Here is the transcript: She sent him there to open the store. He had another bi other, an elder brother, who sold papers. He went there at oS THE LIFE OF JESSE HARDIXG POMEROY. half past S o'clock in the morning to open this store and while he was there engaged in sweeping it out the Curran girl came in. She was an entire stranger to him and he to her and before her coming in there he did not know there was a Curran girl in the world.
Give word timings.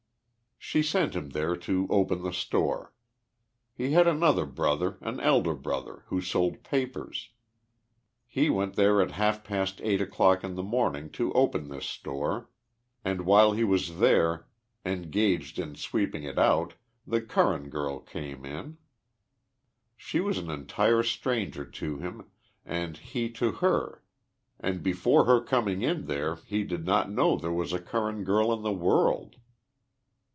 She 0.63 0.83
sent 0.83 1.15
him 1.15 1.31
there 1.31 1.57
to 1.57 1.85
open 1.89 2.21
the 2.23 2.31
store. 2.31 2.93
He 3.73 3.91
had 3.91 4.07
another 4.07 4.45
bi 4.45 4.69
other, 4.69 4.97
an 5.01 5.19
elder 5.19 5.53
brother, 5.53 6.03
who 6.07 6.21
sold 6.21 6.63
papers. 6.63 7.31
He 8.25 8.49
went 8.49 8.75
there 8.75 9.01
at 9.01 9.09
oS 9.11 9.11
THE 9.11 9.11
LIFE 9.11 9.11
OF 9.11 9.17
JESSE 9.17 9.17
HARDIXG 9.17 9.47
POMEROY. 9.47 9.57
half 9.57 9.69
past 9.73 9.81
S 9.83 10.01
o'clock 10.07 10.43
in 10.45 10.55
the 10.55 10.63
morning 10.63 11.09
to 11.09 11.33
open 11.33 11.67
this 11.67 11.87
store 11.87 12.49
and 13.03 13.25
while 13.25 13.51
he 13.51 13.65
was 13.65 13.97
there 13.97 14.47
engaged 14.85 15.59
in 15.59 15.75
sweeping 15.75 16.23
it 16.23 16.37
out 16.39 16.75
the 17.05 17.19
Curran 17.21 17.67
girl 17.69 17.99
came 17.99 18.45
in. 18.45 18.77
She 19.97 20.21
was 20.21 20.37
an 20.37 20.49
entire 20.51 21.03
stranger 21.03 21.65
to 21.65 21.97
him 21.97 22.29
and 22.63 22.95
he 22.97 23.29
to 23.31 23.53
her 23.53 24.03
and 24.57 24.81
before 24.83 25.25
her 25.25 25.41
coming 25.41 25.81
in 25.81 26.05
there 26.05 26.35
he 26.35 26.63
did 26.63 26.85
not 26.85 27.11
know 27.11 27.35
there 27.35 27.51
was 27.51 27.73
a 27.73 27.81
Curran 27.81 28.23
girl 28.23 28.53
in 28.53 28.61
the 28.61 28.71
world. 28.71 29.35